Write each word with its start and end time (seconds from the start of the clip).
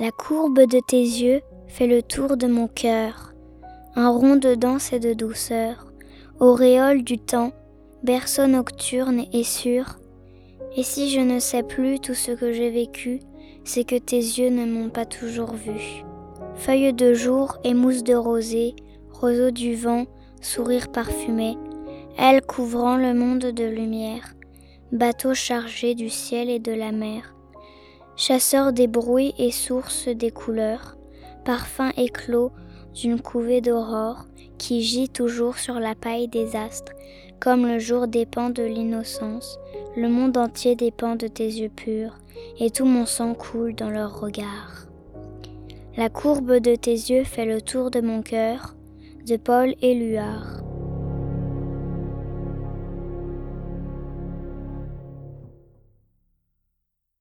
La 0.00 0.12
courbe 0.12 0.60
de 0.60 0.80
tes 0.80 1.02
yeux 1.02 1.42
fait 1.68 1.86
le 1.86 2.02
tour 2.02 2.38
de 2.38 2.46
mon 2.46 2.68
cœur, 2.68 3.34
un 3.94 4.08
rond 4.08 4.36
de 4.36 4.54
danse 4.54 4.94
et 4.94 4.98
de 4.98 5.12
douceur, 5.12 5.92
auréole 6.38 7.02
du 7.02 7.18
temps, 7.18 7.52
berceau 8.02 8.46
nocturne 8.46 9.26
et 9.34 9.44
sûr. 9.44 9.98
Et 10.74 10.84
si 10.84 11.10
je 11.10 11.20
ne 11.20 11.38
sais 11.38 11.62
plus 11.62 12.00
tout 12.00 12.14
ce 12.14 12.30
que 12.30 12.50
j'ai 12.50 12.70
vécu, 12.70 13.20
c'est 13.62 13.84
que 13.84 13.96
tes 13.96 14.16
yeux 14.16 14.48
ne 14.48 14.64
m'ont 14.64 14.88
pas 14.88 15.04
toujours 15.04 15.52
vu. 15.52 16.02
Feuilles 16.54 16.94
de 16.94 17.12
jour 17.12 17.58
et 17.62 17.74
mousse 17.74 18.02
de 18.02 18.14
rosée, 18.14 18.74
roseau 19.12 19.50
du 19.50 19.74
vent, 19.74 20.06
sourire 20.40 20.90
parfumé, 20.90 21.58
elle 22.16 22.40
couvrant 22.40 22.96
le 22.96 23.12
monde 23.12 23.52
de 23.52 23.64
lumière, 23.64 24.32
bateau 24.92 25.34
chargé 25.34 25.94
du 25.94 26.08
ciel 26.08 26.48
et 26.48 26.58
de 26.58 26.72
la 26.72 26.90
mer, 26.90 27.34
chasseur 28.20 28.74
des 28.74 28.86
bruits 28.86 29.32
et 29.38 29.50
source 29.50 30.06
des 30.08 30.30
couleurs, 30.30 30.98
parfum 31.42 31.90
éclos 31.96 32.52
d'une 32.92 33.18
couvée 33.18 33.62
d'aurore 33.62 34.26
qui 34.58 34.82
gît 34.82 35.08
toujours 35.08 35.56
sur 35.56 35.80
la 35.80 35.94
paille 35.94 36.28
des 36.28 36.54
astres, 36.54 36.92
comme 37.40 37.66
le 37.66 37.78
jour 37.78 38.08
dépend 38.08 38.50
de 38.50 38.62
l'innocence, 38.62 39.58
le 39.96 40.10
monde 40.10 40.36
entier 40.36 40.76
dépend 40.76 41.16
de 41.16 41.28
tes 41.28 41.46
yeux 41.46 41.70
purs, 41.70 42.18
et 42.58 42.70
tout 42.70 42.84
mon 42.84 43.06
sang 43.06 43.32
coule 43.32 43.74
dans 43.74 43.88
leurs 43.88 44.20
regards. 44.20 44.86
La 45.96 46.10
courbe 46.10 46.58
de 46.58 46.74
tes 46.74 46.92
yeux 46.92 47.24
fait 47.24 47.46
le 47.46 47.62
tour 47.62 47.90
de 47.90 48.02
mon 48.02 48.20
cœur, 48.20 48.74
de 49.26 49.38
Paul 49.38 49.74
Éluard. 49.80 50.69